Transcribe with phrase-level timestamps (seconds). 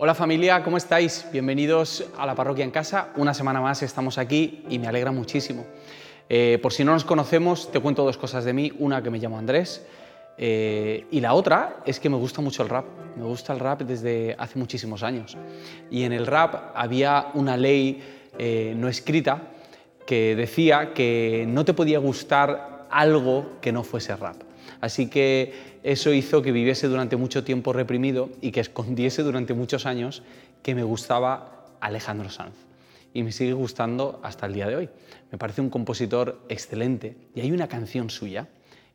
[0.00, 1.26] Hola familia, ¿cómo estáis?
[1.32, 3.08] Bienvenidos a la parroquia en casa.
[3.16, 5.66] Una semana más estamos aquí y me alegra muchísimo.
[6.28, 8.72] Eh, por si no nos conocemos, te cuento dos cosas de mí.
[8.78, 9.84] Una que me llamo Andrés
[10.36, 12.84] eh, y la otra es que me gusta mucho el rap.
[13.16, 15.36] Me gusta el rap desde hace muchísimos años.
[15.90, 18.00] Y en el rap había una ley
[18.38, 19.48] eh, no escrita
[20.06, 24.36] que decía que no te podía gustar algo que no fuese rap.
[24.80, 29.86] Así que eso hizo que viviese durante mucho tiempo reprimido y que escondiese durante muchos
[29.86, 30.22] años
[30.62, 32.52] que me gustaba Alejandro Sanz.
[33.14, 34.90] Y me sigue gustando hasta el día de hoy.
[35.32, 38.48] Me parece un compositor excelente y hay una canción suya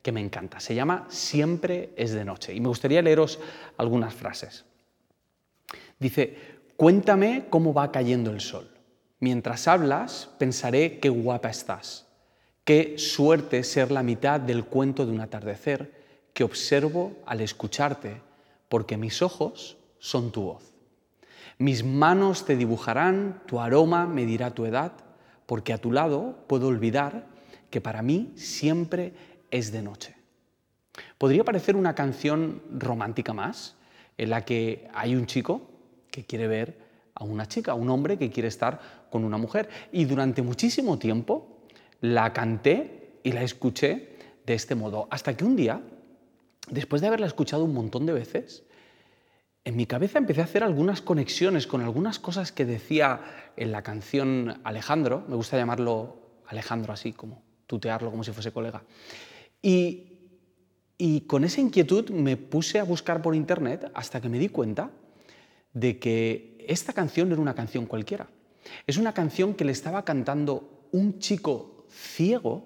[0.04, 0.60] que me encanta.
[0.60, 3.40] Se llama Siempre es de noche y me gustaría leeros
[3.78, 4.64] algunas frases.
[5.98, 6.38] Dice,
[6.78, 8.70] cuéntame cómo va cayendo el sol.
[9.20, 12.06] Mientras hablas, pensaré qué guapa estás.
[12.64, 16.03] Qué suerte ser la mitad del cuento de un atardecer
[16.34, 18.22] que observo al escucharte,
[18.70, 20.74] porque mis ojos son tu voz.
[21.58, 24.94] Mis manos te dibujarán, tu aroma me dirá tu edad,
[25.46, 27.28] porque a tu lado puedo olvidar
[27.70, 29.14] que para mí siempre
[29.52, 30.16] es de noche.
[31.18, 33.76] Podría parecer una canción romántica más,
[34.18, 35.70] en la que hay un chico
[36.12, 36.78] que quiere ver
[37.16, 39.70] a una chica, un hombre que quiere estar con una mujer.
[39.92, 41.66] Y durante muchísimo tiempo
[42.02, 45.82] la canté y la escuché de este modo, hasta que un día,
[46.70, 48.64] después de haberla escuchado un montón de veces,
[49.66, 53.22] en mi cabeza empecé a hacer algunas conexiones con algunas cosas que decía
[53.56, 58.84] en la canción Alejandro, me gusta llamarlo Alejandro así, como tutearlo como si fuese colega.
[59.62, 60.10] Y,
[61.28, 64.90] con esa inquietud me puse a buscar por internet hasta que me di cuenta
[65.74, 68.28] de que esta canción no era una canción cualquiera.
[68.88, 72.64] Es una canción que le estaba cantando un chico ciego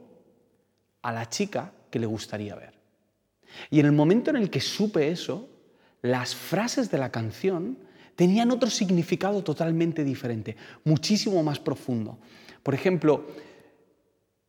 [1.02, 2.77] a la chica que le gustaría ver.
[3.70, 5.50] Y en el momento en el que supe eso,
[6.02, 7.78] las frases de la canción
[8.16, 12.17] tenían otro significado totalmente diferente, muchísimo más profundo.
[12.64, 13.28] Por ejemplo,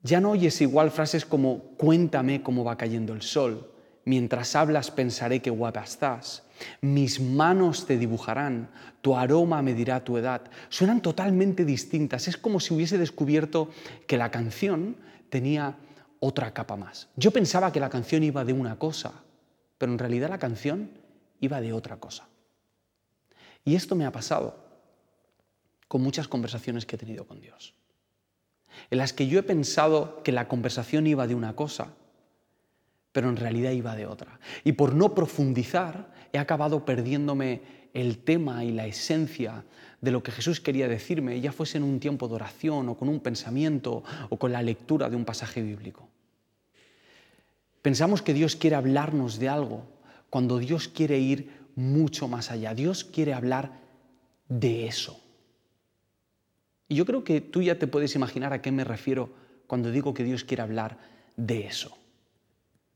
[0.02, 3.70] ya no oyes igual frases como cuéntame cómo va cayendo el sol,
[4.04, 6.44] mientras hablas pensaré qué guapa estás,
[6.80, 8.70] mis manos te dibujarán,
[9.00, 10.42] tu aroma me dirá tu edad.
[10.68, 12.28] Suenan totalmente distintas.
[12.28, 13.70] Es como si hubiese descubierto
[14.06, 14.96] que la canción
[15.30, 15.76] tenía
[16.20, 17.08] otra capa más.
[17.16, 19.12] Yo pensaba que la canción iba de una cosa,
[19.78, 20.90] pero en realidad la canción
[21.40, 22.28] iba de otra cosa.
[23.64, 24.56] Y esto me ha pasado
[25.86, 27.74] con muchas conversaciones que he tenido con Dios,
[28.90, 31.94] en las que yo he pensado que la conversación iba de una cosa,
[33.12, 34.38] pero en realidad iba de otra.
[34.64, 39.64] Y por no profundizar, he acabado perdiéndome el tema y la esencia
[40.00, 43.08] de lo que Jesús quería decirme, ya fuese en un tiempo de oración o con
[43.08, 46.08] un pensamiento o con la lectura de un pasaje bíblico.
[47.82, 49.84] Pensamos que Dios quiere hablarnos de algo
[50.30, 52.74] cuando Dios quiere ir mucho más allá.
[52.74, 53.80] Dios quiere hablar
[54.48, 55.20] de eso.
[56.88, 59.30] Y yo creo que tú ya te puedes imaginar a qué me refiero
[59.66, 60.98] cuando digo que Dios quiere hablar
[61.36, 61.96] de eso.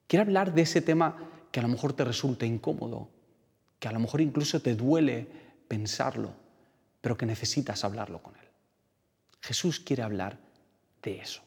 [0.07, 1.17] Quiere hablar de ese tema
[1.51, 3.11] que a lo mejor te resulta incómodo,
[3.83, 5.27] que a lo mejor incluso te duele
[5.67, 6.33] pensarlo,
[7.01, 8.47] pero que necesitas hablarlo con Él.
[9.41, 10.39] Jesús quiere hablar
[11.03, 11.43] de eso.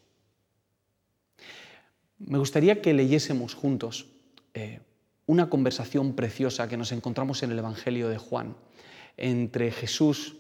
[2.18, 4.08] Me gustaría que leyésemos juntos
[4.54, 4.82] eh,
[5.28, 8.58] una conversación preciosa que nos encontramos en el Evangelio de Juan
[9.16, 10.36] entre Jesús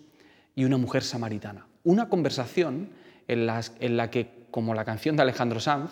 [0.53, 1.66] y una mujer samaritana.
[1.85, 2.89] Una conversación
[3.29, 5.91] en, en la que, como la canción de Alejandro Sanz,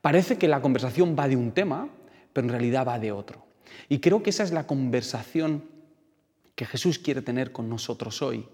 [0.00, 1.90] parece que la conversación va de un tema,
[2.32, 3.44] pero en realidad va de otro.
[3.88, 5.64] Y creo que esa es la conversación
[6.54, 8.48] que Jesús quiere tener con nosotros hoy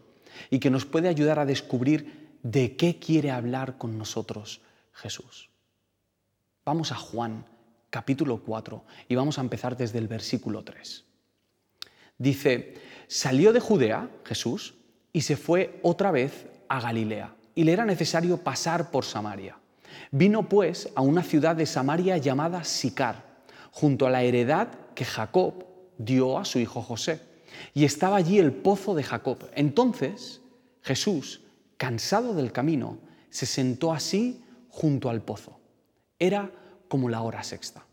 [0.51, 4.61] y que nos puede ayudar a descubrir de qué quiere hablar con nosotros
[4.93, 5.51] Jesús.
[6.65, 7.47] Vamos a Juan
[7.91, 11.05] capítulo 4 y vamos a empezar desde el versículo 3.
[12.19, 12.75] Dice,
[13.07, 14.75] salió de Judea Jesús
[15.13, 19.59] y se fue otra vez a Galilea y le era necesario pasar por Samaria.
[20.11, 23.25] Vino pues a una ciudad de Samaria llamada Sicar,
[23.71, 25.65] junto a la heredad que Jacob
[25.99, 27.21] dio a su hijo José.
[27.75, 29.39] Y estaba allí el pozo de Jacob.
[29.55, 30.41] Entonces
[30.83, 31.43] Jesús,
[31.77, 32.99] cansado del camino,
[33.31, 35.61] se sentó así junto al pozo.
[36.19, 36.51] Era
[36.89, 37.85] como la hora sexta.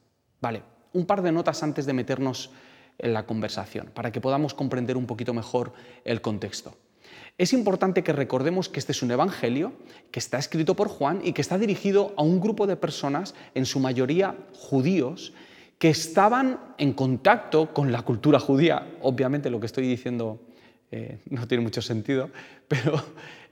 [0.42, 0.64] Vale,
[0.94, 2.52] un par de notas antes de meternos
[2.98, 6.76] en la conversación, para que podamos comprender un poquito mejor el contexto.
[7.38, 9.72] Es importante que recordemos que este es un evangelio
[10.12, 13.66] que está escrito por Juan y que está dirigido a un grupo de personas, en
[13.66, 15.34] su mayoría judíos,
[15.80, 18.86] que estaban en contacto con la cultura judía.
[19.02, 20.40] Obviamente lo que estoy diciendo
[20.92, 22.30] eh, no tiene mucho sentido,
[22.68, 23.02] pero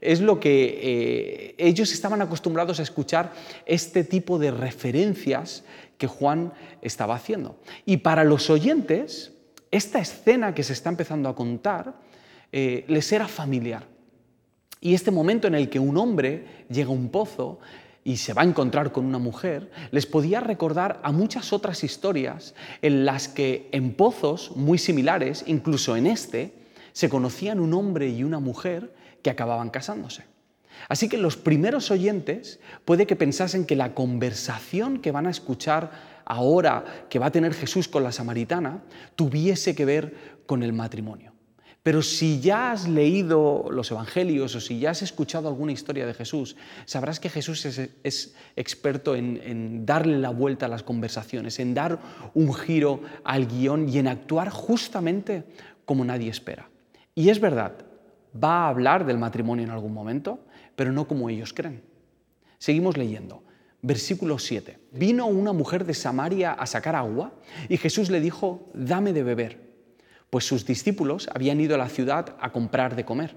[0.00, 3.32] es lo que eh, ellos estaban acostumbrados a escuchar
[3.64, 5.64] este tipo de referencias
[5.96, 6.52] que Juan
[6.82, 7.58] estaba haciendo.
[7.86, 9.32] Y para los oyentes,
[9.70, 11.94] esta escena que se está empezando a contar
[12.52, 13.86] eh, les era familiar.
[14.80, 17.58] Y este momento en el que un hombre llega a un pozo
[18.08, 22.54] y se va a encontrar con una mujer, les podía recordar a muchas otras historias
[22.80, 26.54] en las que en pozos muy similares, incluso en este,
[26.94, 30.24] se conocían un hombre y una mujer que acababan casándose.
[30.88, 35.90] Así que los primeros oyentes puede que pensasen que la conversación que van a escuchar
[36.24, 38.84] ahora que va a tener Jesús con la samaritana
[39.16, 41.37] tuviese que ver con el matrimonio.
[41.82, 46.14] Pero si ya has leído los evangelios o si ya has escuchado alguna historia de
[46.14, 51.74] Jesús, sabrás que Jesús es, experto en, en, darle la vuelta a las conversaciones, en
[51.74, 51.98] dar
[52.34, 55.44] un giro al guion y en actuar justamente
[55.84, 56.68] como nadie espera.
[57.14, 57.72] Y es verdad,
[58.32, 60.40] va a hablar del matrimonio en algún momento,
[60.76, 61.82] pero no como ellos creen.
[62.58, 63.42] Seguimos leyendo.
[63.80, 64.78] Versículo 7.
[64.92, 67.32] Vino una mujer de Samaria a sacar agua
[67.68, 69.67] y Jesús le dijo, dame de beber
[70.30, 73.36] pues sus discípulos habían ido a la ciudad a comprar de comer.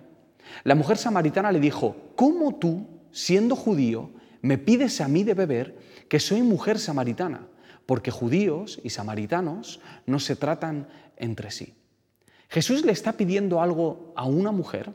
[0.63, 4.11] La mujer samaritana le dijo, ¿cómo tú, siendo judío,
[4.41, 5.77] me pides a mí de beber
[6.09, 7.47] que soy mujer samaritana?
[7.85, 11.73] Porque judíos y samaritanos no se tratan entre sí.
[12.49, 14.93] Jesús le está pidiendo algo a una mujer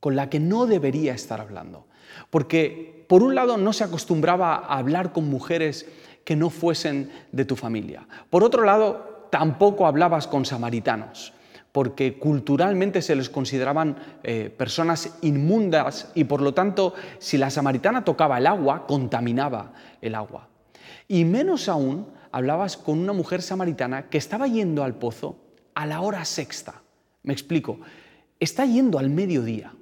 [0.00, 1.86] con la que no debería estar hablando.
[2.30, 5.86] Porque, por un lado, no se acostumbraba a hablar con mujeres
[6.24, 8.06] que no fuesen de tu familia.
[8.30, 11.32] Por otro lado, tampoco hablabas con samaritanos,
[11.72, 18.04] porque culturalmente se les consideraban eh, personas inmundas y por lo tanto si la samaritana
[18.04, 20.48] tocaba el agua, contaminaba el agua.
[21.06, 25.36] Y menos aún hablabas con una mujer samaritana que estaba yendo al pozo
[25.74, 26.82] a la hora sexta.
[27.22, 27.80] Me explico,
[28.40, 29.74] está yendo al mediodía,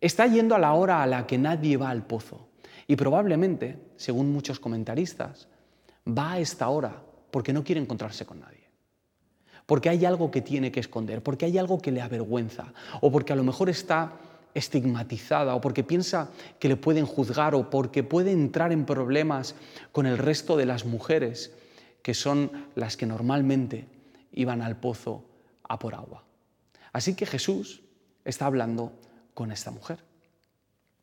[0.00, 2.48] está yendo a la hora a la que nadie va al pozo.
[2.86, 5.48] Y probablemente, según muchos comentaristas,
[6.06, 8.63] va a esta hora porque no quiere encontrarse con nadie
[9.66, 13.32] porque hay algo que tiene que esconder, porque hay algo que le avergüenza, o porque
[13.32, 14.12] a lo mejor está
[14.54, 19.54] estigmatizada, o porque piensa que le pueden juzgar, o porque puede entrar en problemas
[19.92, 21.52] con el resto de las mujeres,
[22.02, 23.86] que son las que normalmente
[24.32, 25.24] iban al pozo
[25.68, 26.24] a por agua.
[26.92, 27.82] Así que Jesús
[28.24, 28.92] está hablando
[29.32, 29.98] con esta mujer.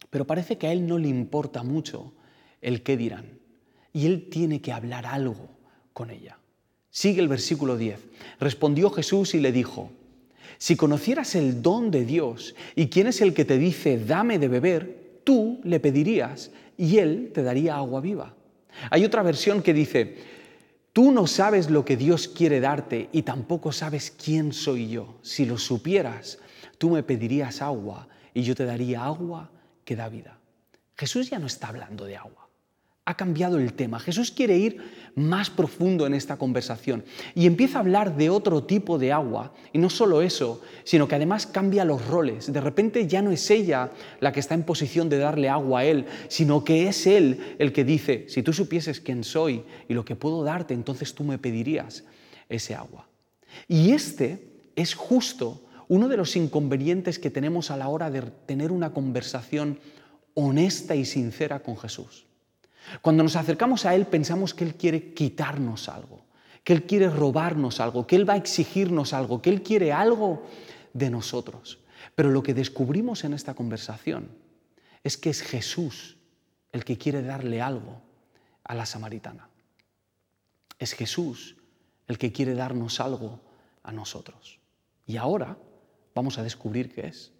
[0.09, 2.13] Pero parece que a él no le importa mucho
[2.61, 3.39] el qué dirán.
[3.93, 5.49] Y él tiene que hablar algo
[5.93, 6.37] con ella.
[6.91, 7.99] Sigue el versículo 10.
[8.39, 9.91] Respondió Jesús y le dijo,
[10.57, 14.49] si conocieras el don de Dios y quién es el que te dice, dame de
[14.49, 18.35] beber, tú le pedirías y él te daría agua viva.
[18.89, 20.17] Hay otra versión que dice,
[20.91, 25.17] tú no sabes lo que Dios quiere darte y tampoco sabes quién soy yo.
[25.21, 26.39] Si lo supieras,
[26.77, 29.49] tú me pedirías agua y yo te daría agua
[29.85, 30.37] que da vida.
[30.97, 32.40] Jesús ya no está hablando de agua
[33.05, 33.99] ha cambiado el tema.
[33.99, 34.77] Jesús quiere ir
[35.15, 37.03] más profundo en esta conversación
[37.33, 39.53] y empieza a hablar de otro tipo de agua.
[39.73, 42.51] Y no solo eso, sino que además cambia los roles.
[42.51, 45.85] De repente ya no es ella la que está en posición de darle agua a
[45.85, 50.05] él, sino que es él el que dice, si tú supieses quién soy y lo
[50.05, 52.03] que puedo darte, entonces tú me pedirías
[52.49, 53.07] ese agua.
[53.67, 58.71] Y este es justo uno de los inconvenientes que tenemos a la hora de tener
[58.71, 59.79] una conversación
[60.35, 62.30] honesta y sincera con Jesús.
[63.01, 66.25] Cuando nos acercamos a Él pensamos que Él quiere quitarnos algo,
[66.63, 70.43] que Él quiere robarnos algo, que Él va a exigirnos algo, que Él quiere algo
[70.93, 71.79] de nosotros.
[72.15, 74.29] Pero lo que descubrimos en esta conversación
[75.03, 76.17] es que es Jesús
[76.71, 78.01] el que quiere darle algo
[78.63, 79.49] a la samaritana.
[80.79, 81.57] Es Jesús
[82.07, 83.39] el que quiere darnos algo
[83.83, 84.59] a nosotros.
[85.05, 85.57] Y ahora
[86.13, 87.31] vamos a descubrir qué es.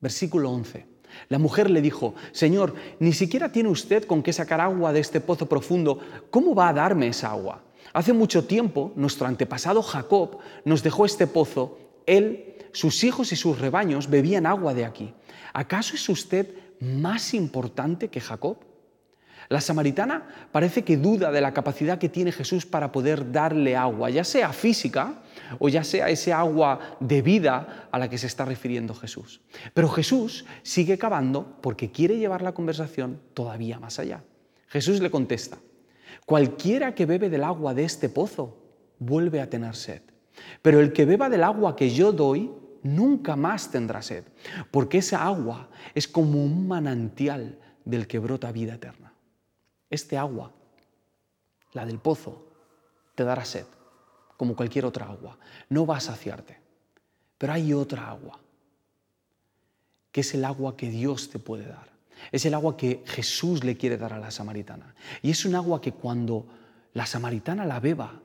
[0.00, 0.97] Versículo 11.
[1.28, 5.20] La mujer le dijo, Señor, ni siquiera tiene usted con qué sacar agua de este
[5.20, 6.00] pozo profundo.
[6.30, 7.62] ¿Cómo va a darme esa agua?
[7.92, 11.78] Hace mucho tiempo nuestro antepasado Jacob nos dejó este pozo.
[12.06, 15.14] Él, sus hijos y sus rebaños bebían agua de aquí.
[15.52, 18.58] ¿Acaso es usted más importante que Jacob?
[19.48, 24.10] La samaritana parece que duda de la capacidad que tiene Jesús para poder darle agua,
[24.10, 25.22] ya sea física
[25.58, 29.40] o ya sea ese agua de vida a la que se está refiriendo Jesús.
[29.72, 34.22] Pero Jesús sigue cavando porque quiere llevar la conversación todavía más allá.
[34.66, 35.56] Jesús le contesta,
[36.26, 38.58] cualquiera que bebe del agua de este pozo
[38.98, 40.02] vuelve a tener sed,
[40.60, 42.52] pero el que beba del agua que yo doy
[42.82, 44.24] nunca más tendrá sed,
[44.70, 49.14] porque esa agua es como un manantial del que brota vida eterna.
[49.90, 50.52] Este agua,
[51.72, 52.46] la del pozo,
[53.14, 53.66] te dará sed,
[54.36, 55.38] como cualquier otra agua.
[55.68, 56.58] No va a saciarte.
[57.38, 58.40] Pero hay otra agua,
[60.10, 61.88] que es el agua que Dios te puede dar.
[62.32, 64.94] Es el agua que Jesús le quiere dar a la samaritana.
[65.22, 66.46] Y es un agua que cuando
[66.94, 68.20] la samaritana la beba,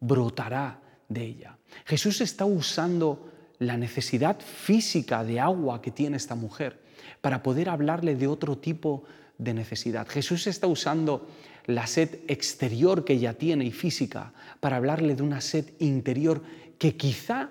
[0.00, 1.58] brotará de ella.
[1.84, 6.82] Jesús está usando la necesidad física de agua que tiene esta mujer
[7.20, 10.08] para poder hablarle de otro tipo de necesidad.
[10.08, 11.28] Jesús está usando
[11.66, 16.42] la sed exterior que ella tiene y física para hablarle de una sed interior
[16.78, 17.50] que quizá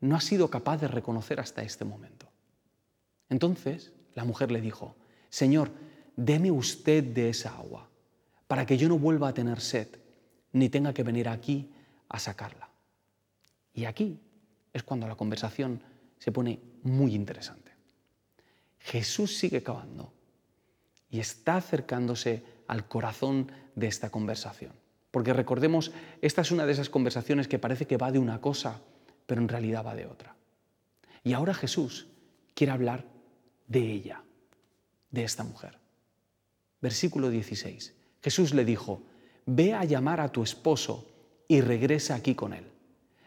[0.00, 2.28] no ha sido capaz de reconocer hasta este momento.
[3.28, 4.96] Entonces la mujer le dijo,
[5.28, 5.70] Señor,
[6.16, 7.88] deme usted de esa agua,
[8.46, 9.88] para que yo no vuelva a tener sed,
[10.52, 11.70] ni tenga que venir aquí
[12.08, 12.68] a sacarla.
[13.74, 14.18] Y aquí
[14.72, 15.82] es cuando la conversación
[16.18, 17.72] se pone muy interesante.
[18.80, 20.12] Jesús sigue cavando
[21.10, 24.72] y está acercándose al corazón de esta conversación.
[25.10, 28.80] Porque recordemos, esta es una de esas conversaciones que parece que va de una cosa,
[29.26, 30.36] pero en realidad va de otra.
[31.24, 32.06] Y ahora Jesús
[32.54, 33.06] quiere hablar
[33.66, 34.22] de ella,
[35.10, 35.78] de esta mujer.
[36.80, 37.94] Versículo 16.
[38.22, 39.02] Jesús le dijo,
[39.46, 41.08] ve a llamar a tu esposo
[41.48, 42.64] y regresa aquí con él.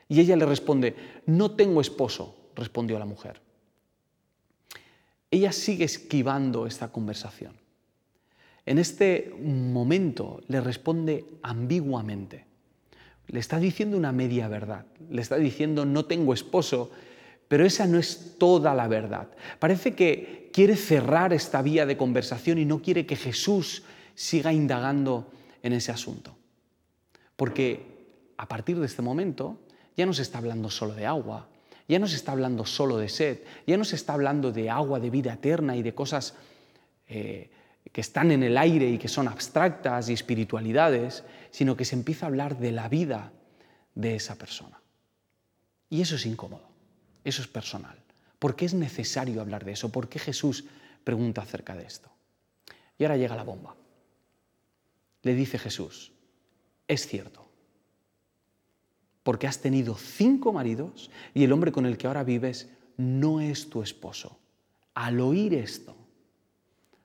[0.07, 0.95] Y ella le responde,
[1.25, 3.41] no tengo esposo, respondió la mujer.
[5.31, 7.60] Ella sigue esquivando esta conversación.
[8.65, 12.45] En este momento le responde ambiguamente.
[13.27, 14.85] Le está diciendo una media verdad.
[15.09, 16.91] Le está diciendo no tengo esposo,
[17.47, 19.29] pero esa no es toda la verdad.
[19.59, 23.83] Parece que quiere cerrar esta vía de conversación y no quiere que Jesús
[24.15, 25.31] siga indagando
[25.63, 26.35] en ese asunto.
[27.35, 27.85] Porque
[28.37, 29.59] a partir de este momento
[29.97, 31.47] ya no se está hablando solo de agua,
[31.87, 34.99] ya no se está hablando solo de sed, ya no se está hablando de agua
[34.99, 36.35] de vida eterna y de cosas
[37.07, 37.49] eh,
[37.91, 42.25] que están en el aire y que son abstractas y espiritualidades, sino que se empieza
[42.25, 43.33] a hablar de la vida
[43.95, 44.81] de esa persona.
[45.89, 46.69] Y eso es incómodo,
[47.23, 47.97] eso es personal.
[48.39, 49.91] ¿Por qué es necesario hablar de eso?
[49.91, 50.65] ¿Por qué Jesús
[51.03, 52.09] pregunta acerca de esto?
[52.97, 53.75] Y ahora llega la bomba.
[55.23, 56.13] Le dice Jesús,
[56.87, 57.47] es cierto,
[59.23, 63.69] porque has tenido cinco maridos y el hombre con el que ahora vives no es
[63.69, 64.39] tu esposo.
[64.93, 65.95] Al oír esto,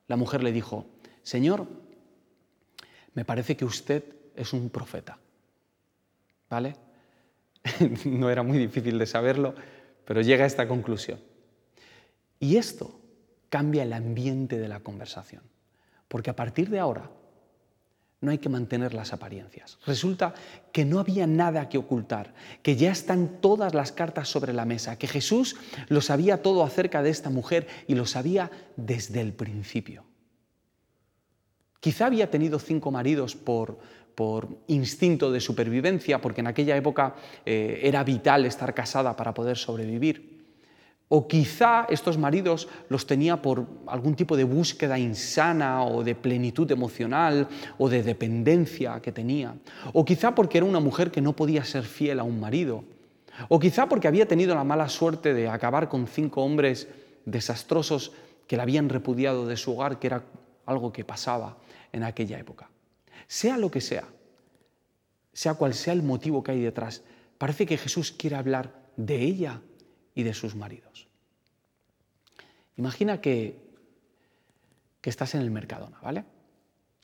[0.07, 0.85] la mujer le dijo,
[1.23, 1.67] Señor,
[3.13, 4.03] me parece que usted
[4.35, 5.17] es un profeta.
[6.49, 6.75] ¿Vale?
[8.05, 9.53] no era muy difícil de saberlo,
[10.05, 11.19] pero llega a esta conclusión.
[12.39, 12.99] Y esto
[13.49, 15.43] cambia el ambiente de la conversación,
[16.07, 17.09] porque a partir de ahora
[18.19, 19.77] no hay que mantener las apariencias.
[19.85, 20.33] Resulta
[20.71, 22.33] que no había nada que ocultar,
[22.63, 25.55] que ya están todas las cartas sobre la mesa, que Jesús
[25.87, 30.03] lo sabía todo acerca de esta mujer y lo sabía desde el principio.
[31.79, 33.77] Quizá había tenido cinco maridos por,
[34.15, 39.57] por instinto de supervivencia, porque en aquella época eh, era vital estar casada para poder
[39.57, 40.36] sobrevivir.
[41.09, 46.69] O quizá estos maridos los tenía por algún tipo de búsqueda insana o de plenitud
[46.69, 47.47] emocional
[47.77, 49.55] o de dependencia que tenía.
[49.93, 52.83] O quizá porque era una mujer que no podía ser fiel a un marido.
[53.47, 56.89] O quizá porque había tenido la mala suerte de acabar con cinco hombres
[57.23, 58.11] desastrosos
[58.45, 60.23] que la habían repudiado de su hogar, que era
[60.65, 61.57] algo que pasaba
[61.93, 62.69] en aquella época.
[63.27, 64.05] Sea lo que sea,
[65.31, 67.03] sea cual sea el motivo que hay detrás,
[67.37, 69.61] parece que Jesús quiere hablar de ella
[70.17, 71.07] y de sus maridos.
[72.75, 73.55] Imagina que,
[74.99, 76.25] que estás en el Mercadona, ¿vale?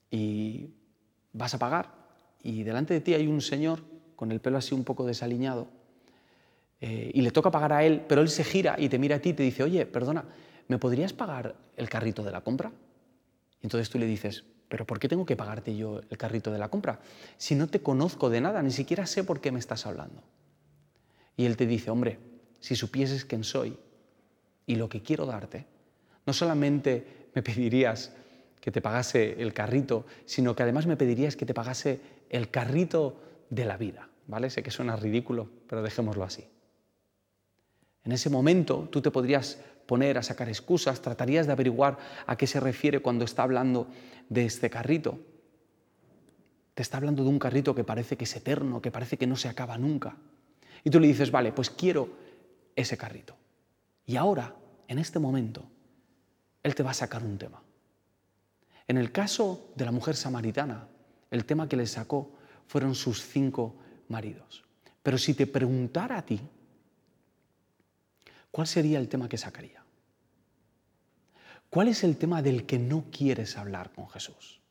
[0.09, 0.71] Y
[1.31, 1.93] vas a pagar
[2.41, 3.83] y delante de ti hay un señor
[4.15, 5.67] con el pelo así un poco desaliñado
[6.81, 9.19] eh, y le toca pagar a él, pero él se gira y te mira a
[9.19, 10.25] ti y te dice, oye, perdona,
[10.67, 12.71] ¿me podrías pagar el carrito de la compra?
[13.61, 16.57] Y entonces tú le dices, pero ¿por qué tengo que pagarte yo el carrito de
[16.57, 16.99] la compra?
[17.37, 20.23] Si no te conozco de nada, ni siquiera sé por qué me estás hablando.
[21.37, 22.32] Y él te dice, hombre,
[22.63, 23.77] si supieses quién soy
[24.65, 25.65] y lo que quiero darte,
[26.25, 28.13] no solamente me pedirías
[28.61, 33.19] que te pagase el carrito, sino que además me pedirías que te pagase el carrito
[33.49, 34.07] de la vida.
[34.27, 34.49] ¿vale?
[34.49, 36.45] Sé que suena ridículo, pero dejémoslo así.
[38.05, 42.47] En ese momento tú te podrías poner a sacar excusas, tratarías de averiguar a qué
[42.47, 43.87] se refiere cuando está hablando
[44.29, 45.19] de este carrito.
[46.75, 49.35] Te está hablando de un carrito que parece que es eterno, que parece que no
[49.35, 50.15] se acaba nunca.
[50.85, 52.22] Y tú le dices, vale, pues quiero
[52.75, 53.35] ese carrito.
[54.05, 54.55] Y ahora,
[54.87, 55.65] en este momento,
[56.61, 57.61] Él te va a sacar un tema.
[58.87, 60.87] En el caso de la mujer samaritana,
[61.31, 62.33] el tema que le sacó
[62.67, 63.75] fueron sus cinco
[64.09, 64.63] maridos.
[65.01, 66.39] Pero si te preguntara a ti,
[68.51, 69.83] ¿cuál sería el tema que sacaría?
[71.69, 74.61] ¿Cuál es el tema del que no quieres hablar con Jesús?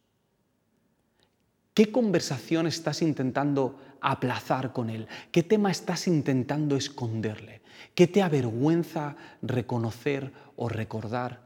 [1.75, 5.09] ¿Qué conversación estás intentando aplazar con Él?
[5.31, 7.63] ¿Qué tema estás intentando esconderle?
[7.95, 11.41] ¿Qué te avergüenza reconocer o recordar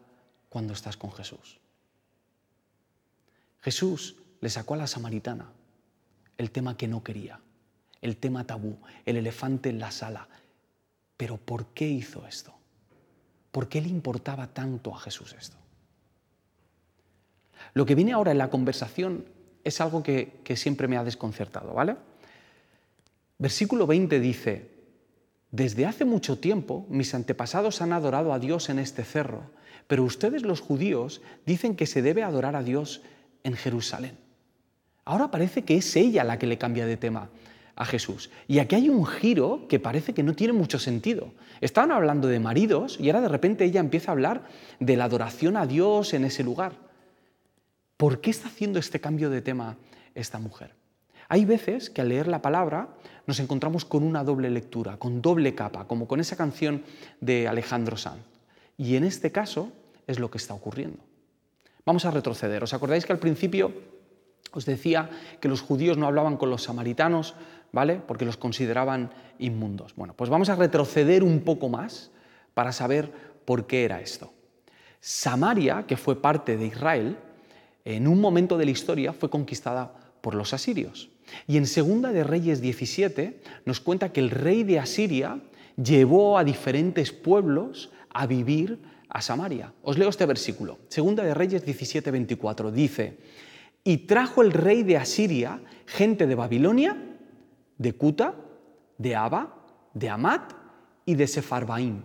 [0.49, 1.61] cuando estás con Jesús?
[3.61, 5.51] Jesús le sacó a la samaritana
[6.39, 7.41] el tema que no quería,
[8.01, 10.29] el tema tabú, el elefante en la sala,
[11.17, 12.55] Pero ¿por qué hizo esto?
[13.51, 15.57] ¿Por qué le importaba tanto a Jesús esto?
[17.73, 19.25] Lo que viene ahora en la conversación
[19.65, 21.97] es algo que, que siempre me ha desconcertado, ¿vale?
[23.39, 24.71] Versículo 20 dice,
[25.51, 29.51] desde hace mucho tiempo mis antepasados han adorado a Dios en este cerro,
[29.87, 33.03] pero ustedes los judíos dicen que se debe adorar a Dios
[33.45, 34.19] en Jerusalén.
[35.05, 37.31] Ahora parece que es ella la que le cambia de tema
[37.77, 38.31] a Jesús.
[38.49, 41.33] Y aquí hay un giro que parece que no tiene mucho sentido.
[41.61, 44.45] Estaban hablando de maridos y ahora de repente ella empieza a hablar
[44.81, 46.73] de la adoración a Dios en ese lugar.
[47.97, 49.77] ¿Por qué está haciendo este cambio de tema
[50.15, 50.75] esta mujer?
[51.29, 52.89] Hay veces que al leer la palabra
[53.27, 56.85] nos encontramos con una doble lectura, con doble capa, como con esa canción
[57.21, 58.23] de Alejandro Sanz.
[58.79, 59.73] Y en este caso
[60.07, 60.99] es lo que está ocurriendo.
[61.85, 62.63] Vamos a retroceder.
[62.63, 63.73] ¿Os acordáis que al principio
[64.53, 67.35] os decía que los judíos no hablaban con los samaritanos,
[67.73, 68.01] ¿vale?
[68.07, 69.95] Porque los consideraban inmundos.
[69.97, 72.11] Bueno, pues vamos a retroceder un poco más
[72.55, 73.13] para saber
[73.45, 74.33] por qué era esto.
[75.01, 77.17] Samaria, que fue parte de Israel,
[77.85, 81.11] en un momento de la historia fue conquistada por los asirios.
[81.47, 85.41] Y en Segunda de Reyes 17 nos cuenta que el rey de Asiria
[85.77, 88.79] llevó a diferentes pueblos a vivir
[89.09, 89.73] a Samaria.
[89.83, 90.79] Os leo este versículo.
[90.89, 92.71] Segunda de Reyes 17, 24.
[92.71, 93.19] Dice,
[93.85, 96.97] y trajo el rey de Asiria gente de Babilonia,
[97.79, 98.35] de Cuta,
[98.99, 99.55] de Aba,
[99.95, 100.53] de Amat
[101.05, 102.03] y de Sefarbaim,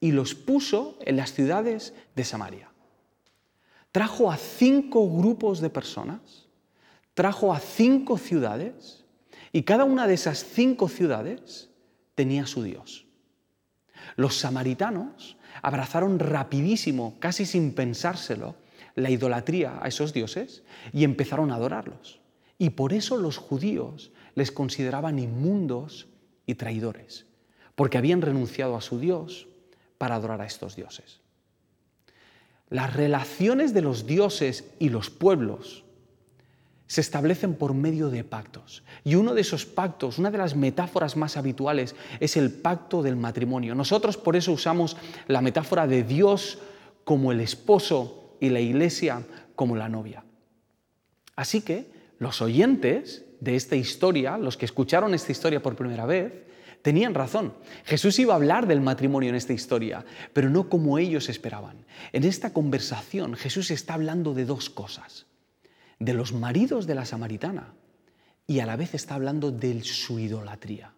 [0.00, 2.70] y los puso en las ciudades de Samaria.
[3.92, 6.41] Trajo a cinco grupos de personas
[7.14, 9.04] trajo a cinco ciudades
[9.52, 11.70] y cada una de esas cinco ciudades
[12.14, 13.06] tenía su Dios.
[14.16, 18.56] Los samaritanos abrazaron rapidísimo, casi sin pensárselo,
[18.94, 22.20] la idolatría a esos dioses y empezaron a adorarlos.
[22.58, 26.08] Y por eso los judíos les consideraban inmundos
[26.46, 27.26] y traidores,
[27.74, 29.48] porque habían renunciado a su Dios
[29.98, 31.20] para adorar a estos dioses.
[32.68, 35.84] Las relaciones de los dioses y los pueblos
[36.92, 38.82] se establecen por medio de pactos.
[39.02, 43.16] Y uno de esos pactos, una de las metáforas más habituales, es el pacto del
[43.16, 43.74] matrimonio.
[43.74, 46.58] Nosotros por eso usamos la metáfora de Dios
[47.04, 49.22] como el esposo y la iglesia
[49.56, 50.22] como la novia.
[51.34, 51.86] Así que
[52.18, 56.30] los oyentes de esta historia, los que escucharon esta historia por primera vez,
[56.82, 57.54] tenían razón.
[57.86, 61.86] Jesús iba a hablar del matrimonio en esta historia, pero no como ellos esperaban.
[62.12, 65.24] En esta conversación Jesús está hablando de dos cosas
[66.04, 67.74] de los maridos de la samaritana
[68.46, 70.92] y a la vez está hablando de su idolatría,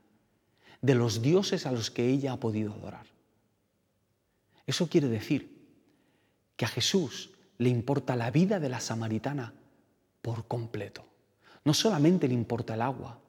[0.80, 3.04] de los dioses a los que ella ha podido adorar.
[4.66, 5.54] Eso quiere decir
[6.56, 9.52] que a Jesús le importa la vida de la samaritana
[10.22, 11.04] por completo.
[11.64, 13.20] No solamente le importa el agua,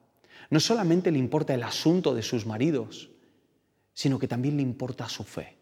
[0.50, 3.10] no solamente le importa el asunto de sus maridos,
[3.94, 5.58] sino que también le importa su fe,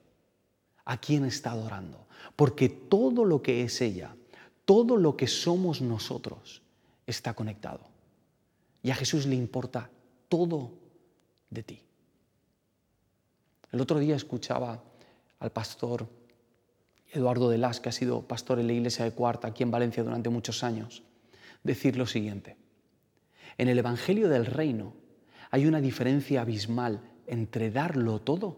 [0.86, 4.16] a quién está adorando, porque todo lo que es ella,
[4.66, 6.62] todo lo que somos nosotros
[7.06, 7.82] está conectado.
[8.82, 9.90] Y a Jesús le importa
[10.30, 10.72] todo
[11.50, 11.82] de ti.
[13.72, 14.84] El otro día escuchaba
[15.40, 16.08] al pastor
[17.12, 20.04] Eduardo de Las, que ha sido pastor en la iglesia de Cuarta, aquí en Valencia
[20.04, 21.04] durante muchos años,
[21.64, 22.58] decir lo siguiente.
[23.58, 24.94] En el Evangelio del Reino
[25.52, 28.58] hay una diferencia abismal entre darlo todo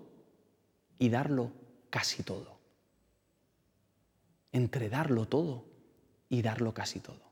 [0.98, 1.52] y darlo
[1.90, 2.58] casi todo.
[4.52, 5.75] Entre darlo todo
[6.30, 7.26] y darlo casi todo.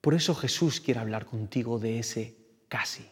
[0.00, 2.36] Por eso Jesús quiere hablar contigo de ese
[2.68, 3.06] casi,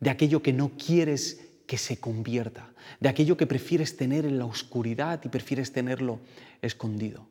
[0.00, 4.44] de aquello que no quieres que se convierta, de aquello que prefieres tener en la
[4.44, 6.20] oscuridad y prefieres tenerlo
[6.62, 7.26] escondido.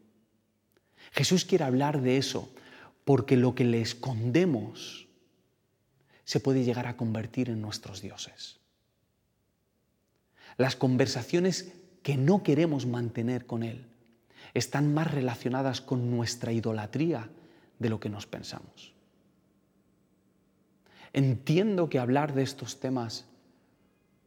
[1.11, 2.53] Jesús quiere hablar de eso
[3.05, 5.07] porque lo que le escondemos
[6.25, 8.59] se puede llegar a convertir en nuestros dioses.
[10.57, 13.92] Las conversaciones que no queremos mantener con Él
[14.53, 17.29] están más relacionadas con nuestra idolatría
[17.79, 18.93] de lo que nos pensamos.
[21.11, 23.25] Entiendo que hablar de estos temas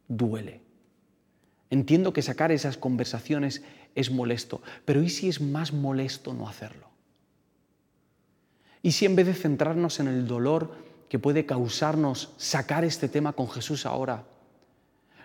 [0.07, 0.61] duele.
[1.69, 3.63] Entiendo que sacar esas conversaciones
[3.95, 6.87] es molesto, pero ¿y si es más molesto no hacerlo?
[8.81, 10.75] ¿Y si en vez de centrarnos en el dolor
[11.09, 14.23] que puede causarnos sacar este tema con Jesús ahora,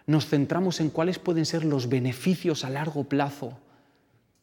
[0.07, 3.59] nos centramos en cuáles pueden ser los beneficios a largo plazo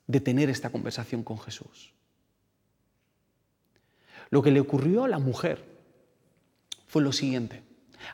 [0.09, 1.93] de tener esta conversación con Jesús.
[4.31, 5.63] Lo que le ocurrió a la mujer
[6.87, 7.61] fue lo siguiente.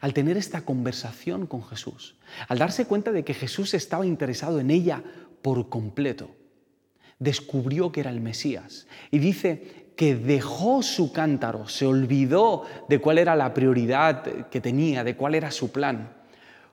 [0.02, 2.18] Al tener esta conversación con Jesús,
[2.50, 5.04] al darse cuenta de que Jesús estaba interesado en ella
[5.42, 6.36] por completo,
[7.18, 13.20] descubrió que era el Mesías y dice que dejó su cántaro, se olvidó de cuál
[13.20, 16.14] era la prioridad que tenía, de cuál era su plan,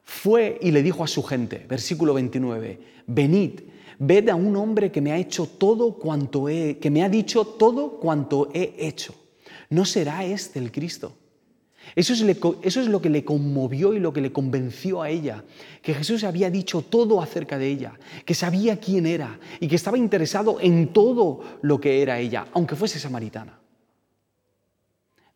[0.02, 3.60] fue y le dijo a su gente, versículo 29, venid,
[3.98, 7.44] ved a un hombre que me ha hecho todo cuanto he, que me ha dicho
[7.44, 9.14] todo cuanto he hecho.
[9.70, 11.16] ¿No será este el Cristo?
[11.96, 12.22] Eso es,
[12.62, 15.44] eso es, lo que le conmovió y lo que le convenció a ella,
[15.82, 19.98] que Jesús había dicho todo acerca de ella, que sabía quién era y que estaba
[19.98, 23.58] interesado en todo lo que era ella, aunque fuese samaritana.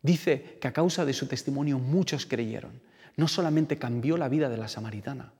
[0.01, 2.81] Dice que a causa de su testimonio muchos creyeron.
[3.17, 5.33] No solamente cambió la vida de la samaritana,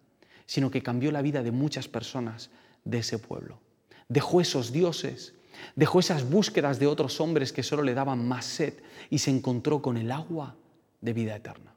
[0.45, 2.49] sino que cambió la vida de muchas personas
[2.89, 3.59] de ese pueblo.
[4.07, 5.33] Dejó esos dioses,
[5.75, 8.73] dejó esas búsquedas de otros hombres que solo le daban más sed
[9.09, 10.55] y se encontró con el agua
[11.01, 11.73] de vida eterna.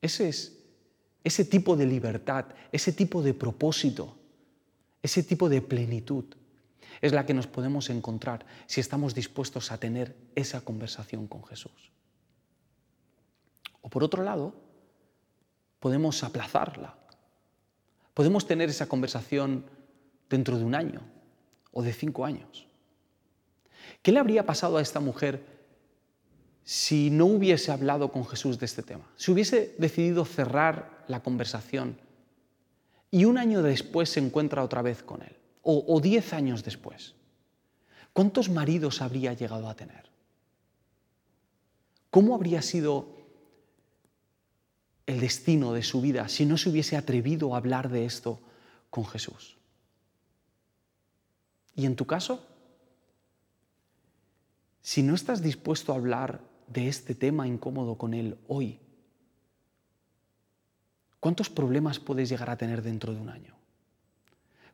[0.00, 0.58] Ese es
[1.24, 4.16] ese tipo de libertad, ese tipo de propósito,
[5.02, 6.24] ese tipo de plenitud
[7.00, 11.92] es la que nos podemos encontrar si estamos dispuestos a tener esa conversación con Jesús.
[13.82, 14.54] O por otro lado,
[15.80, 16.96] podemos aplazarla.
[18.14, 19.64] Podemos tener esa conversación
[20.28, 21.00] dentro de un año
[21.72, 22.66] o de cinco años.
[24.02, 25.44] ¿Qué le habría pasado a esta mujer
[26.64, 29.10] si no hubiese hablado con Jesús de este tema?
[29.16, 31.98] Si hubiese decidido cerrar la conversación
[33.10, 37.14] y un año después se encuentra otra vez con él, o, diez años después.
[38.12, 40.10] ¿Cuántos maridos habría llegado a tener?
[42.10, 43.21] ¿Cómo habría sido
[45.06, 48.40] el destino de su vida si no se hubiese atrevido a hablar de esto
[48.90, 49.56] con Jesús.
[51.74, 52.46] ¿Y en tu caso?
[54.82, 58.80] Si no estás dispuesto a hablar de este tema incómodo con Él hoy,
[61.20, 63.54] ¿cuántos problemas puedes llegar a tener dentro de un año?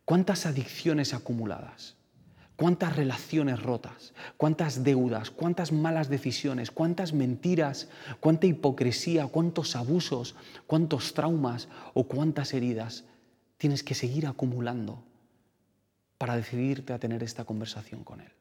[0.04, 1.97] ¿Cuántas adicciones acumuladas?
[2.58, 10.34] Cuántas relaciones rotas, cuántas deudas, cuántas malas decisiones, cuántas mentiras, cuánta hipocresía, cuántos abusos,
[10.66, 13.04] cuántos traumas o cuántas heridas
[13.58, 15.04] tienes que seguir acumulando
[16.18, 18.32] para decidirte a tener esta conversación con Él.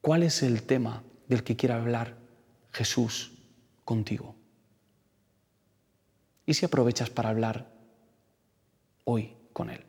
[0.00, 2.16] ¿Cuál es el tema del que quiere hablar
[2.70, 3.32] Jesús
[3.84, 4.36] contigo?
[6.46, 7.72] ¿Y si aprovechas para hablar
[9.02, 9.84] hoy con Él?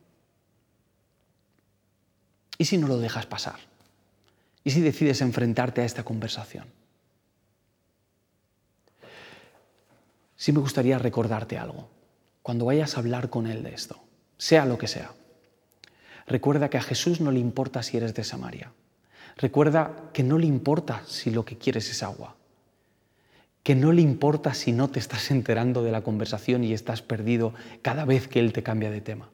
[2.58, 3.60] ¿Y si no lo dejas pasar?
[4.64, 6.66] ¿Y si decides enfrentarte a esta conversación?
[10.36, 11.90] Sí me gustaría recordarte algo.
[12.42, 14.00] Cuando vayas a hablar con Él de esto,
[14.38, 15.12] sea lo que sea,
[16.28, 18.72] recuerda que a Jesús no le importa si eres de Samaria.
[19.38, 22.36] Recuerda que no le importa si lo que quieres es agua.
[23.64, 27.54] Que no le importa si no te estás enterando de la conversación y estás perdido
[27.82, 29.30] cada vez que Él te cambia de tema.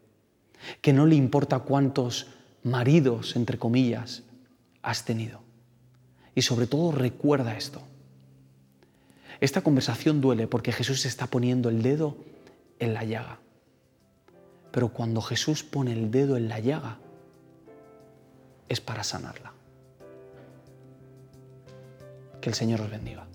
[0.82, 2.28] Que no le importa cuántos
[2.64, 4.24] maridos, entre comillas,
[4.82, 5.42] has tenido.
[6.36, 7.82] Y sobre todo recuerda esto.
[9.40, 12.16] Esta conversación duele porque Jesús está poniendo el dedo
[12.80, 13.40] en la llaga.
[14.72, 17.00] Pero cuando Jesús pone el dedo en la llaga,
[18.70, 19.52] es para sanarla.
[22.40, 23.28] Que el Señor os bendiga.